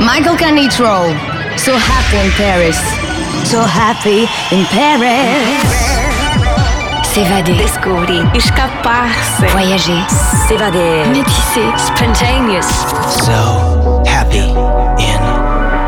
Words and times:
Michael 0.00 0.36
Canitrot. 0.36 1.16
So 1.58 1.72
happy 1.74 2.18
in 2.20 2.30
Paris. 2.36 2.76
So 3.48 3.62
happy 3.62 4.28
in 4.52 4.64
Paris. 4.66 5.56
S'évader. 7.02 7.56
Descobrir. 7.56 8.24
Escapar-se. 8.34 9.46
Voyager. 9.46 10.04
S'évader. 10.48 11.06
Métisser. 11.12 11.72
Spontaneous. 11.78 12.68
So 13.24 14.02
happy 14.06 14.52
in 15.00 15.20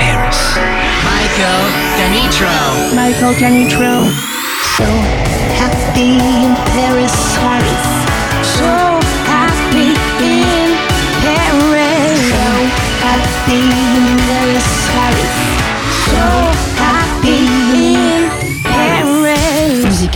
Paris. 0.01 0.41
Michael 1.05 1.65
Canitrot. 1.99 2.95
Michael 2.95 3.35
Canitrot. 3.35 4.09
So 4.77 4.85
happy 5.61 6.17
in 6.17 6.57
Paris. 6.73 7.13
Paris. 7.37 8.08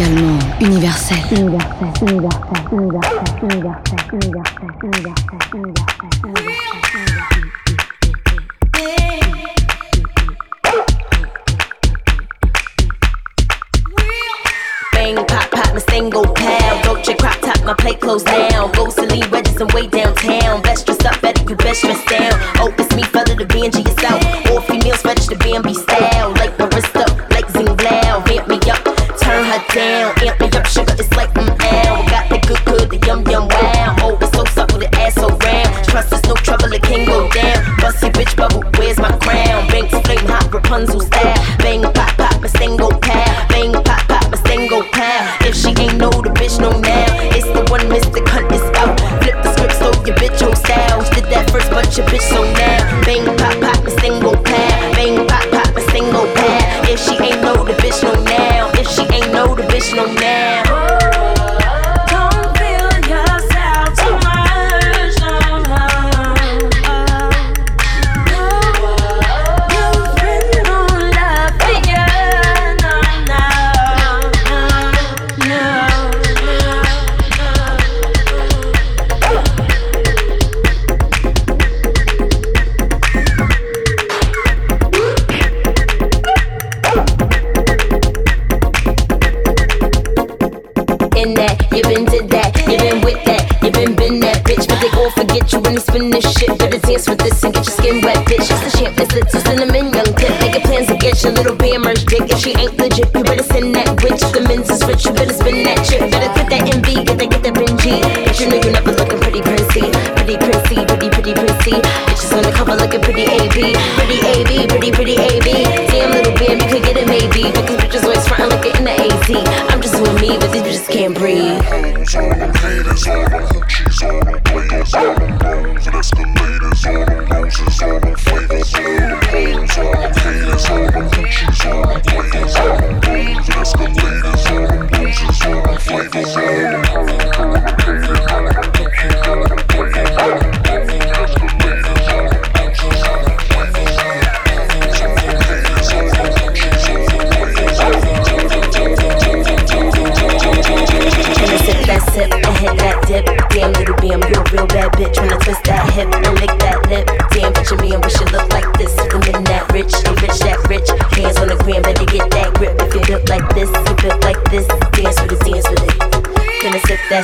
Musicalement 0.03 0.61
universel. 0.61 1.17
Universel, 1.31 1.93
universel, 2.03 2.57
universel, 2.73 3.97
universel, 4.11 4.69
universel, 4.83 5.39
universel, 5.55 6.53
my 15.73 15.79
single 15.79 16.27
pal. 16.35 16.83
Dolce 16.83 17.15
crop 17.15 17.41
top, 17.41 17.65
my 17.65 17.75
plate 17.75 18.01
closed 18.01 18.27
down. 18.27 18.73
Go 18.73 18.91
Celine 18.91 19.31
wedges 19.31 19.61
and 19.61 19.71
way 19.73 19.87
downtown. 19.87 20.63
Best 20.63 20.87
dressed 20.87 21.07
up, 21.07 21.21
better 21.23 21.43
you 21.49 21.57
best 21.57 21.83
dressed 21.83 22.09
down. 22.09 22.33
Oh, 22.57 22.75
it's 22.77 22.95
me, 22.95 23.05
fella, 23.05 23.35
the 23.37 23.45
BNG 23.47 23.85
yourself. 23.87 24.21
All 24.51 24.61
females 24.61 25.01
fetish 25.01 25.29
the 25.29 25.37
BNB 25.37 25.75
style. 25.75 26.31
Like 26.33 26.57
Marista, 26.59 27.32
down. 29.69 30.15
Amp 30.23 30.41
me 30.41 30.47
up, 30.59 30.67
sugar, 30.67 30.95
it's 30.99 31.13
like 31.17 31.33
mm 31.35 31.49
ow. 31.49 32.07
Got 32.09 32.29
the 32.29 32.39
good, 32.47 32.65
good, 32.65 32.91
the 32.91 33.07
yum, 33.07 33.27
yum, 33.29 33.49
wow. 33.49 33.97
Oh, 34.01 34.19
it's 34.21 34.33
so 34.37 34.45
supple, 34.47 34.79
the 34.79 34.89
ass 34.97 35.15
so 35.15 35.29
round. 35.29 35.85
Trust 35.85 36.13
us, 36.13 36.23
no 36.25 36.35
trouble, 36.35 36.73
it 36.73 36.83
can 36.83 37.07
go 37.07 37.29
down. 37.31 37.77
Bust 37.79 38.03
your 38.03 38.13
bitch 38.13 38.37
bubble, 38.37 38.63
where's 38.79 38.99
my 38.99 39.13
crown? 39.19 39.67
Banks 39.69 39.95
flame 40.07 40.27
hot, 40.27 40.53
Rapunzel 40.53 41.01
style. 41.01 41.39
Bang, 41.59 41.83
pop, 41.83 42.17
pop, 42.17 42.41
my 42.41 42.49
single 42.49 42.91
pal. 43.01 43.49
Bang, 43.49 43.73
pop, 43.73 44.03
pop, 44.09 44.31
my 44.31 44.39
single 44.47 44.83
pal. 44.93 45.23
If 45.47 45.55
she 45.55 45.71
ain't 45.81 45.99
know 45.99 46.11
the 46.11 46.31
bitch 46.31 46.59
know 46.61 46.73
now, 46.81 47.07
it's 47.37 47.47
the 47.47 47.63
one 47.71 47.87
Mr. 47.93 48.25
Cunt 48.25 48.51
is 48.53 48.65
out. 48.81 48.99
Flip 49.23 49.39
the 49.43 49.53
script, 49.53 49.77
so 49.79 49.89
your 50.07 50.17
bitch 50.17 50.41
whole 50.41 50.57
style. 50.57 51.03
Did 51.15 51.25
that 51.33 51.51
first, 51.51 51.71
but 51.71 51.97
your 51.97 52.07
bitch 52.07 52.27
so 52.29 52.43
now. 52.55 52.72
Get 101.23 101.37
your 101.37 101.45
little 101.45 101.57
merch 101.79 102.05
dick. 102.07 102.23
If 102.31 102.39
she 102.39 102.51
ain't 102.57 102.77
legit, 102.79 103.12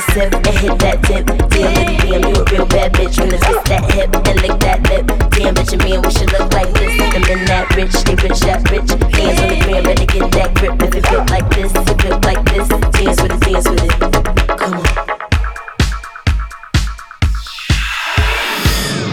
that 0.07 0.33
and 0.33 0.57
hit 0.57 0.79
that 0.79 1.01
dip. 1.07 1.25
Damn 1.49 1.73
little 1.73 1.97
bam, 1.99 2.23
you 2.23 2.35
a 2.35 2.43
real 2.51 2.65
bad 2.65 2.93
bitch. 2.93 3.19
I 3.19 3.27
twist 3.27 3.65
that 3.65 3.83
hip 3.91 4.15
and 4.15 4.41
lick 4.41 4.59
that 4.61 4.79
lip, 4.89 5.05
damn 5.31 5.55
picture 5.55 5.77
me 5.77 5.95
and 5.95 6.05
wish 6.05 6.21
it 6.21 6.31
looked 6.31 6.53
like 6.53 6.71
this. 6.73 6.93
Women 6.99 7.45
that 7.45 7.75
rich, 7.75 7.93
they 8.03 8.15
rich 8.15 8.39
that 8.41 8.61
rich. 8.71 8.89
Hands 8.89 9.39
on 9.39 9.47
the 9.49 9.55
gram, 9.63 9.83
better 9.83 10.05
get 10.05 10.31
that 10.31 10.53
grip. 10.55 10.81
If 10.81 10.95
you 10.95 11.01
built 11.01 11.29
like 11.29 11.49
this, 11.49 11.71
you 11.73 11.95
built 11.95 12.25
like 12.25 12.43
this. 12.51 12.67
Dance 12.69 13.21
with 13.21 13.31
it, 13.31 13.41
dance 13.41 13.67
with 13.69 13.83
it. 13.83 13.93
Come 14.57 14.73
on. 14.73 14.85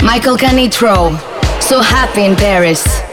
Michael 0.04 0.36
Canitrot. 0.36 1.18
So 1.62 1.80
happy 1.80 2.24
in 2.24 2.36
Paris. 2.36 3.05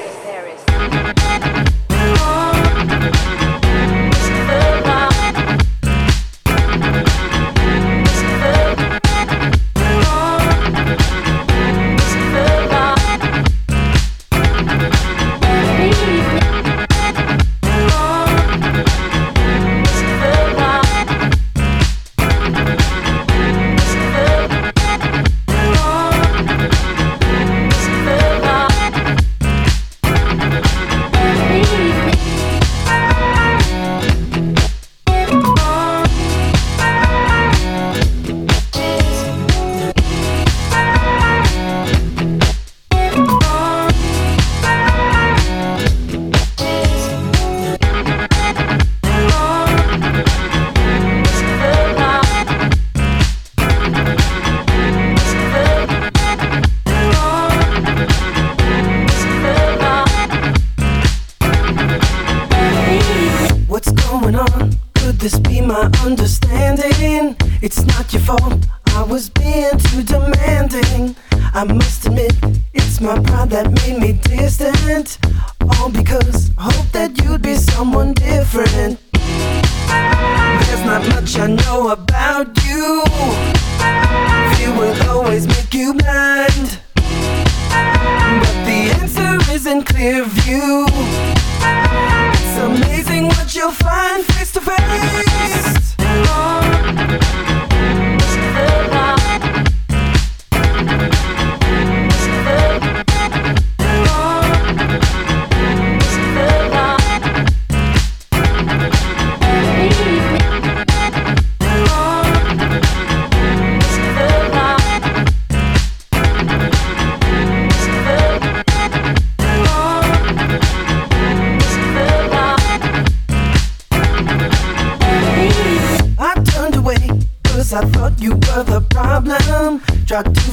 Problem. 130.13 130.52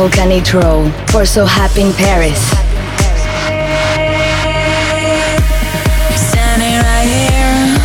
Michael 0.00 0.18
Canitrot 0.18 1.10
for 1.10 1.26
So 1.26 1.44
Happy 1.44 1.82
in 1.82 1.92
Paris. 1.92 2.40
Standing 6.16 6.80
right 6.80 7.04
here, 7.04 7.76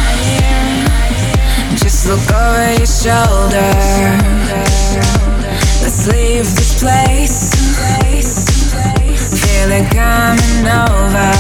just 1.76 2.08
look 2.08 2.32
over 2.32 2.72
your 2.72 2.86
shoulder. 2.86 3.72
Let's 5.84 6.08
leave 6.08 6.46
this 6.56 6.82
place, 6.82 7.52
feel 9.42 9.72
it 9.74 9.92
coming 9.92 10.68
over. 10.72 11.32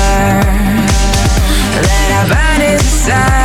Let 1.87 2.11
our 2.11 2.27
bodies 2.27 2.81
decide. 2.81 3.44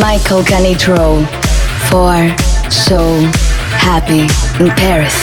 Michael 0.00 0.42
Canitrot 0.42 1.24
for 1.88 2.12
So 2.70 2.98
Happy 3.78 4.22
in 4.62 4.70
Paris. 4.76 5.16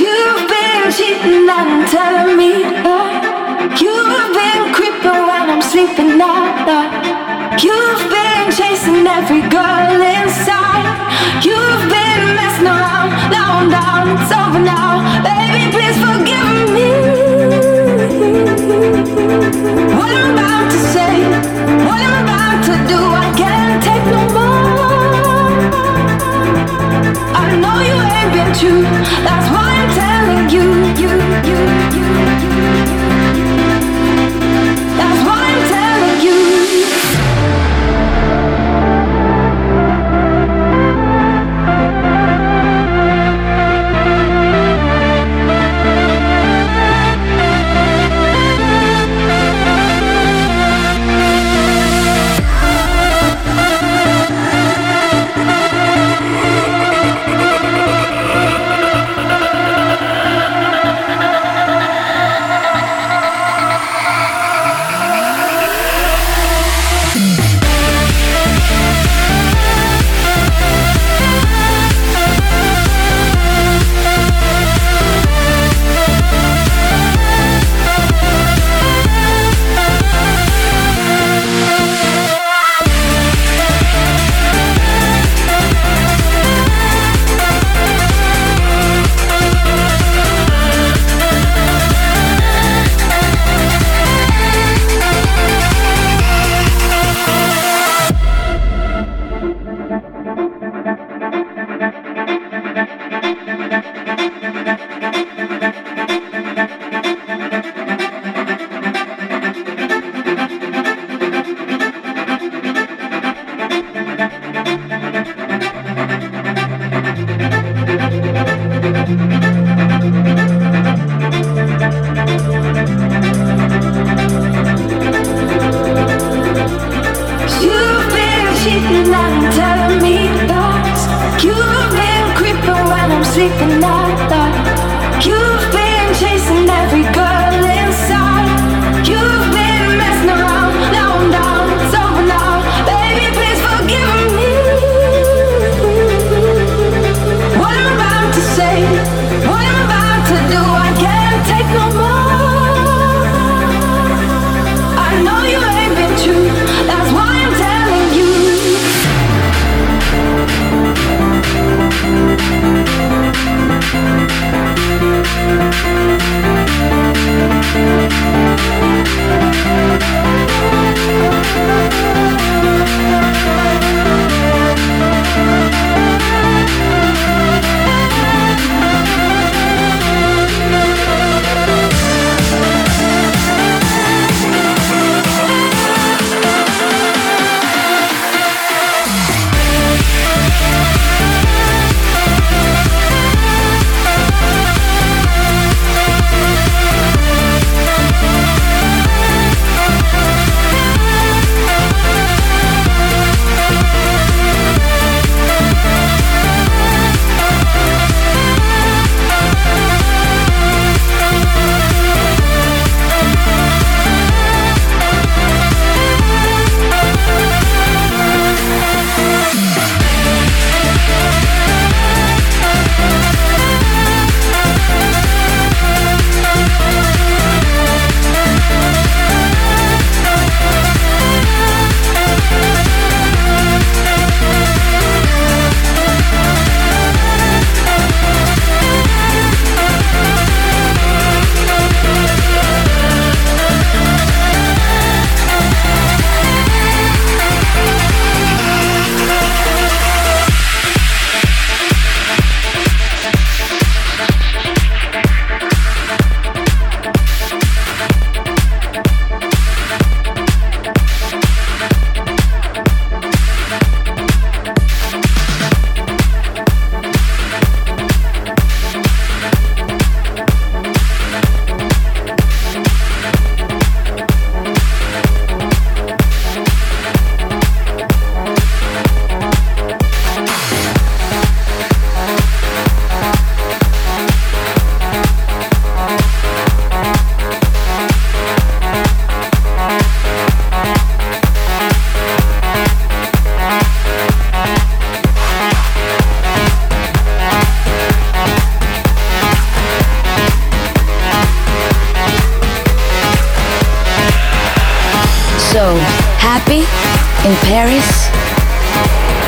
You've 0.00 0.48
been 0.48 0.92
cheating 0.92 1.48
and 1.48 1.86
telling 1.88 2.36
me 2.36 2.64
uh, 2.64 3.76
You've 3.78 4.34
been 4.34 4.74
creeping 4.74 5.20
while 5.28 5.50
I'm 5.50 5.60
sleeping 5.60 6.20
at 6.20 6.66
night. 6.66 7.62
You've 7.62 8.10
been 8.10 8.50
chasing 8.52 9.06
every 9.06 9.42
girl 9.50 10.00
inside 10.00 11.44
You've 11.44 11.90
been 11.90 12.34
messing 12.36 12.66
around 12.66 12.95
it's 13.64 14.32
over 14.32 14.58
now. 14.58 15.00
Baby, 15.22 15.70
please 15.72 15.96
forgive 15.96 16.70
me. 16.76 16.88
What 19.96 20.10
I'm 20.12 20.34
about 20.34 20.70
to 20.70 20.78
say, 20.94 21.14
what 21.88 22.00
I'm 22.00 22.24
about 22.24 22.58
to 22.68 22.74
do, 22.92 22.98
I 22.98 23.28
can't 23.36 23.82
take 23.82 24.04
no 24.14 24.22
more. 24.36 25.56
I 27.34 27.56
know 27.62 27.76
you 27.88 27.96
ain't 28.16 28.32
been 28.34 28.52
true, 28.60 28.82
that's 29.24 29.48
why 29.50 29.68
I'm 29.80 29.90
telling 30.00 30.50
you, 30.50 30.64
you, 31.00 31.10
you, 31.48 31.58
you. 32.30 32.35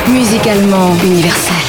Musicalement 0.07 0.95
universel. 1.03 1.68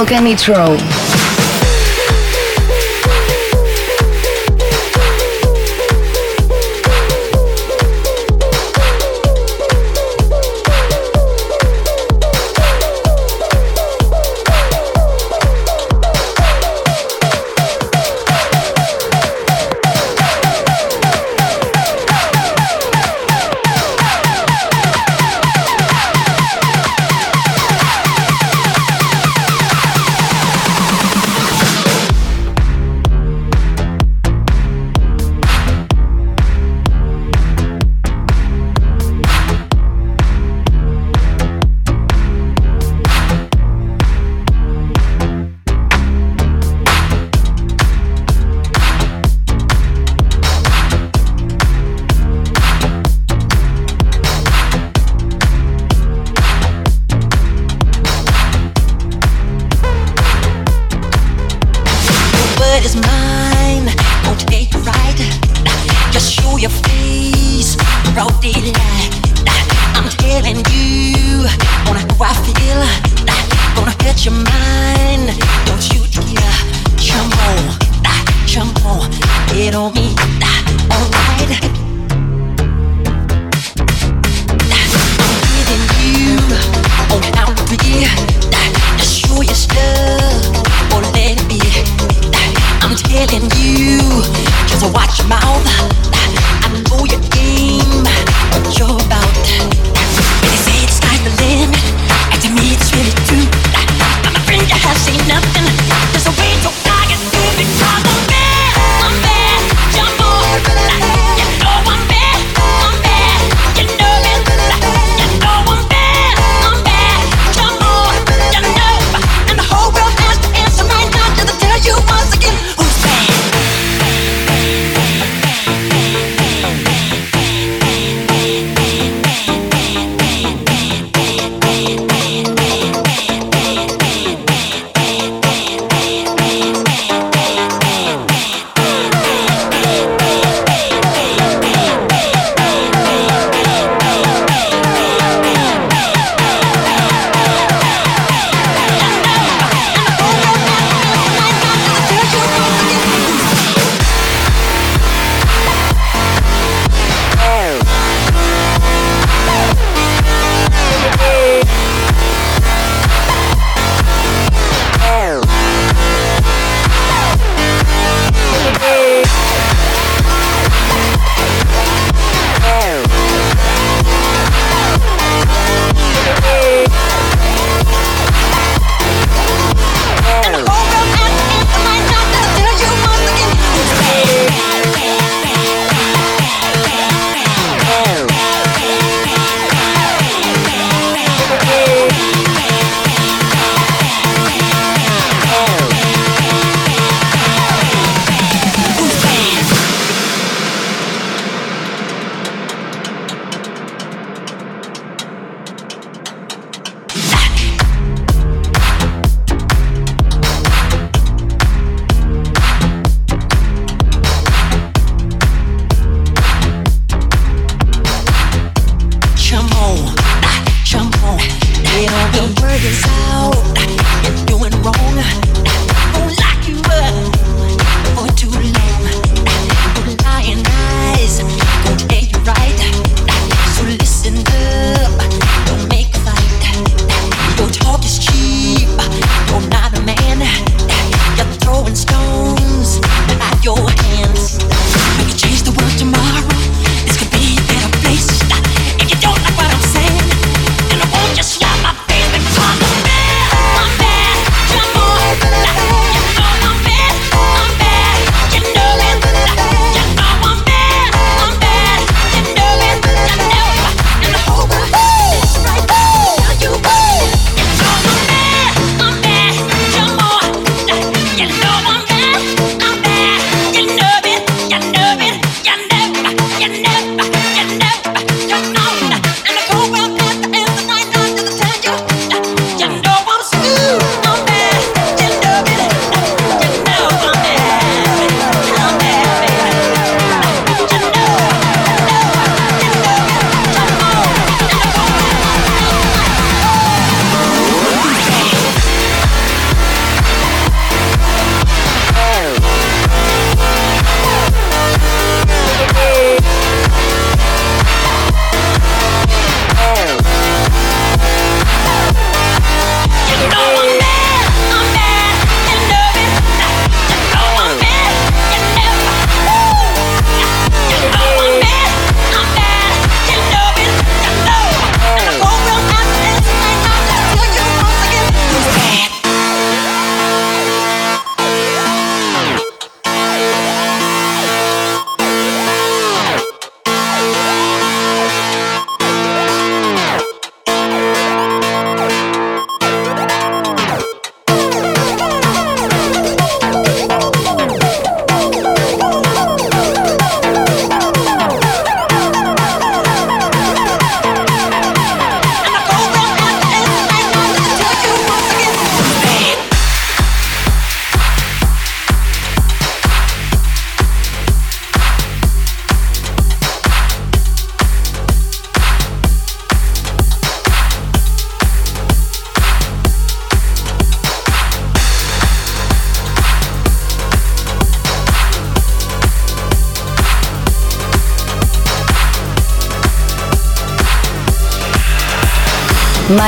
Michael 0.00 0.16
Canitrot. 0.16 1.09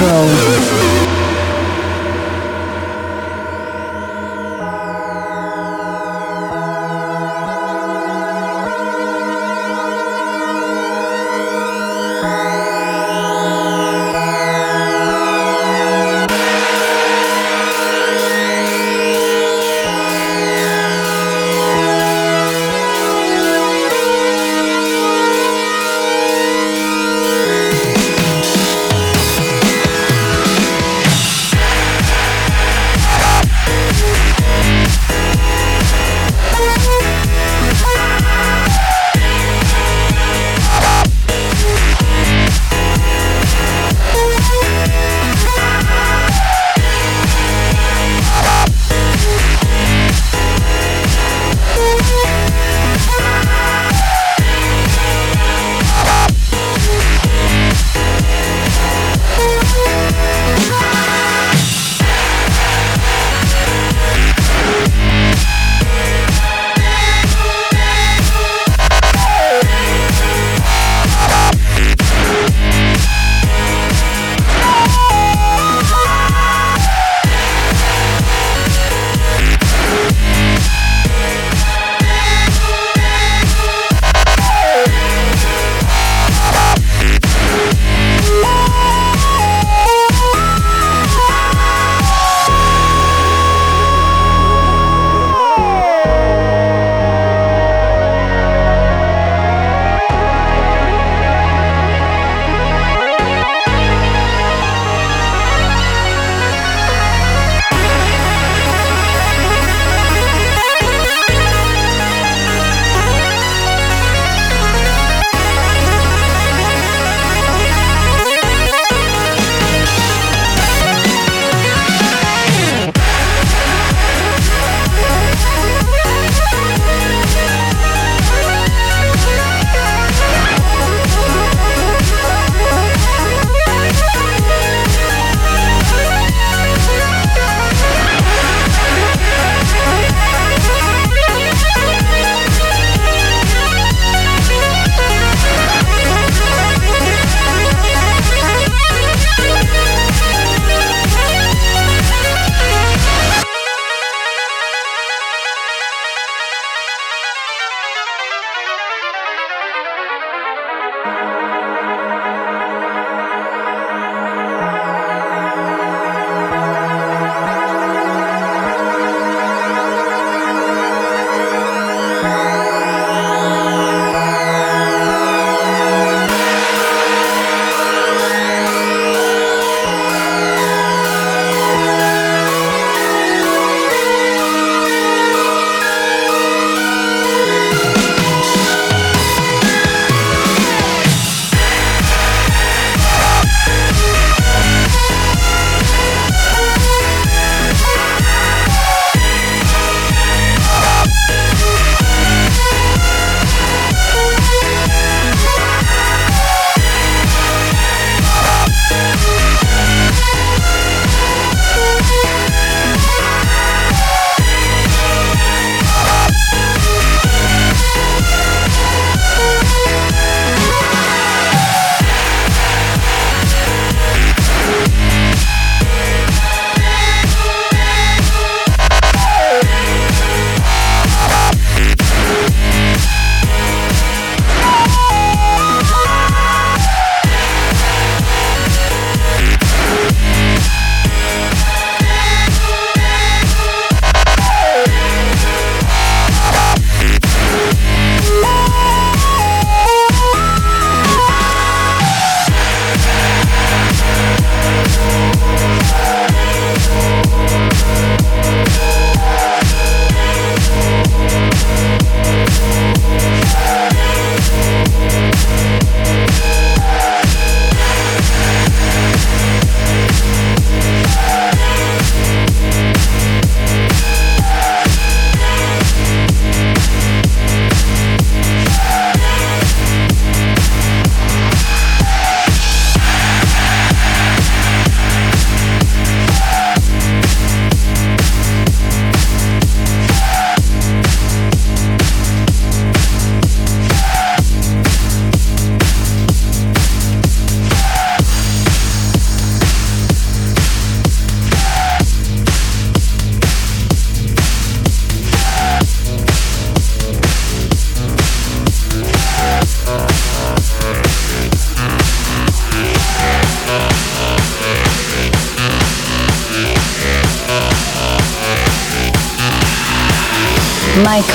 Michael 0.00 0.29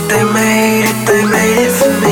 What 0.00 0.08
they 0.08 0.24
made 0.24 0.84
it, 0.88 1.06
they 1.06 1.26
made 1.26 1.66
it 1.66 1.72
for 1.72 2.00
me. 2.00 2.09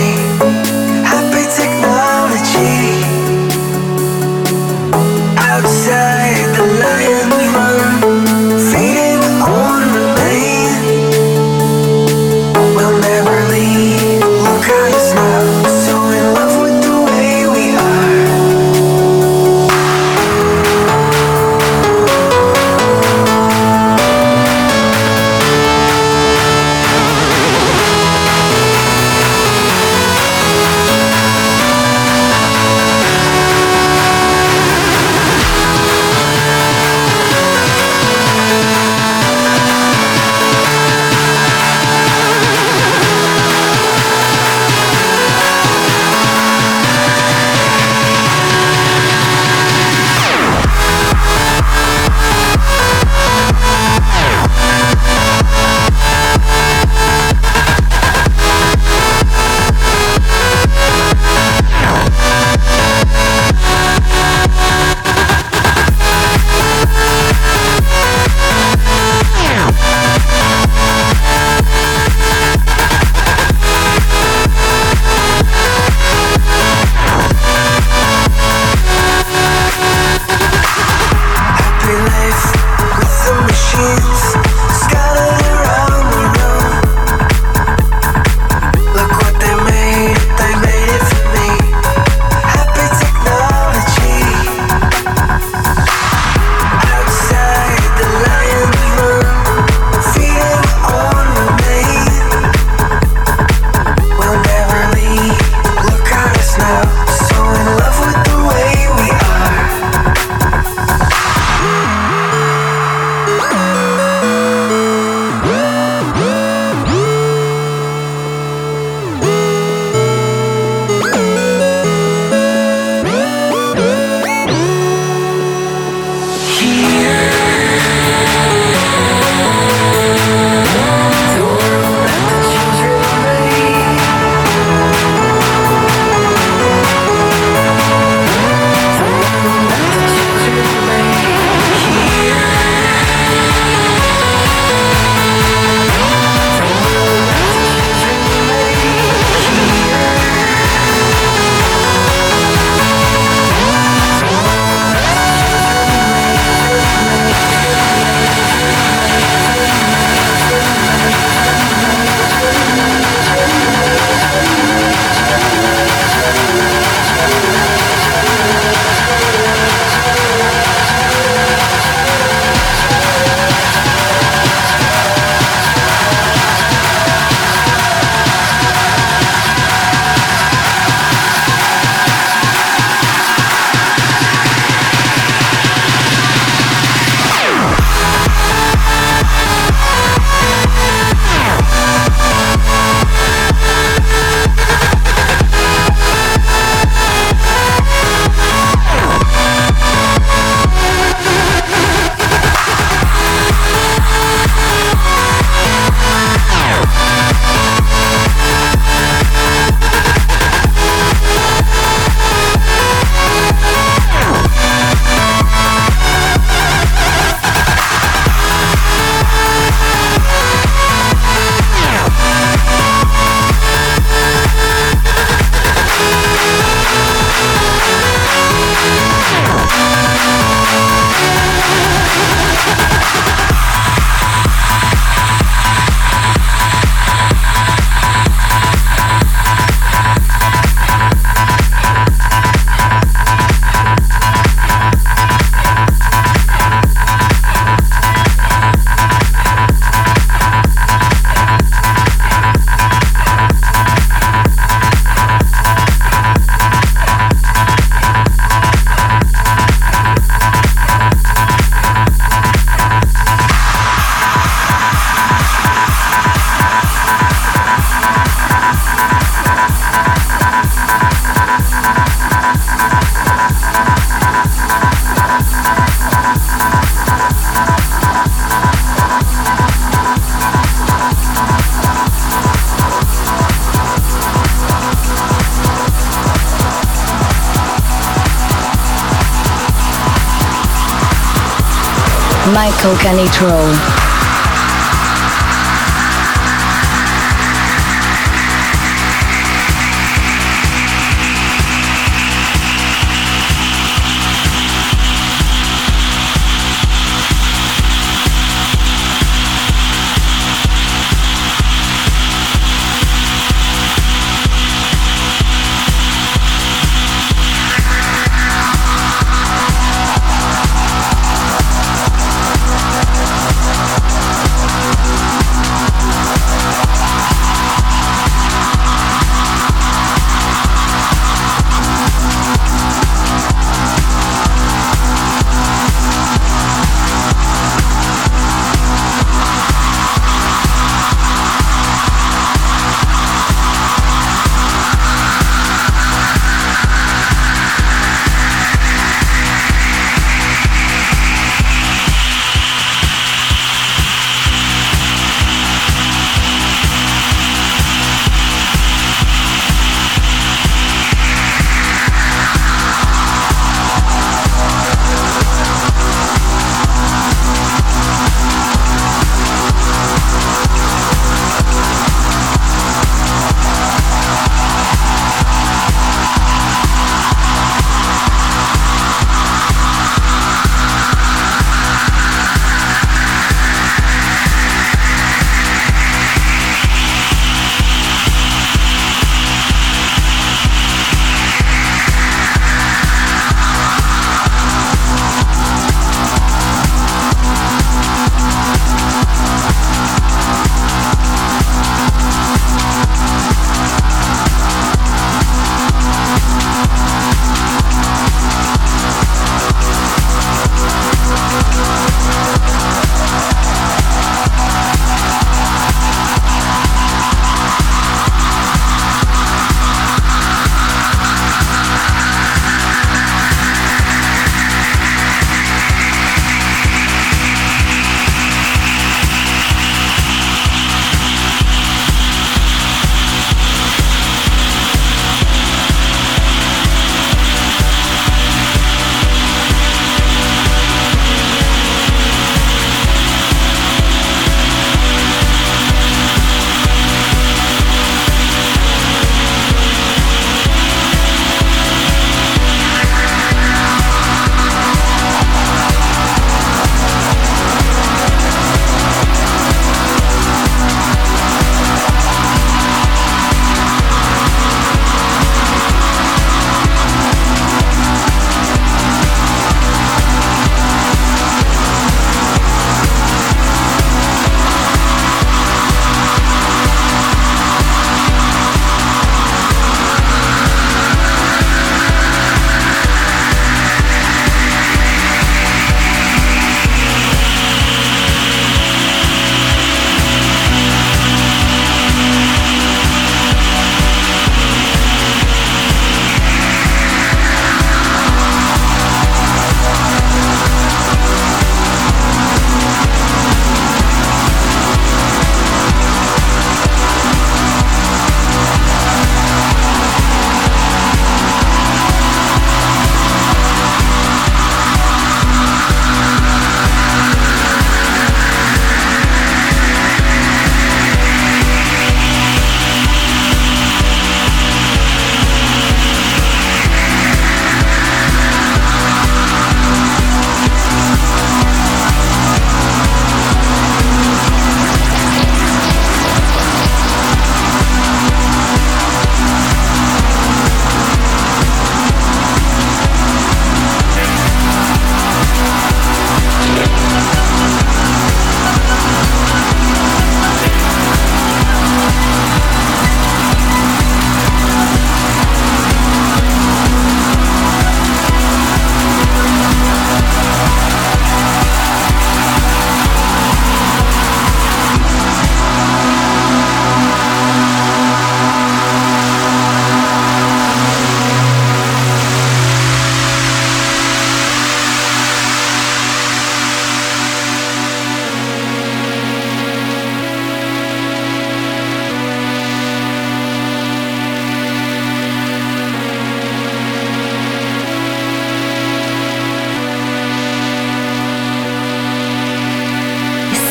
Michael 292.88 293.77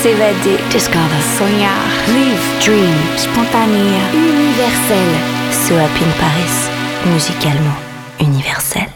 S'évader. 0.08 0.58
Discover. 0.72 1.22
Sonhar. 1.38 1.84
Live. 2.16 2.46
Dream. 2.64 2.96
Spontané. 3.18 3.88
Universel. 4.14 5.10
So 5.52 5.76
Happy 5.76 6.06
in 6.06 6.14
Paris. 6.14 6.70
Musicalement 7.12 7.76
universel. 8.18 8.88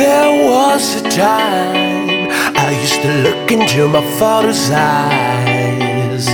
There 0.00 0.32
was 0.50 0.96
a 0.96 1.04
time 1.10 2.28
I 2.56 2.76
used 2.82 3.02
to 3.02 3.12
look 3.22 3.52
into 3.52 3.86
my 3.86 4.02
father's 4.18 4.68
eyes. 4.72 6.26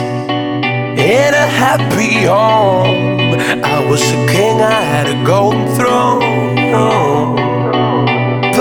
In 0.96 1.34
a 1.34 1.48
happy 1.62 2.24
home, 2.24 3.36
I 3.62 3.84
was 3.90 4.00
a 4.00 4.26
king, 4.32 4.62
I 4.62 4.80
had 4.92 5.06
a 5.08 5.22
golden 5.22 5.66
throne. 5.76 7.41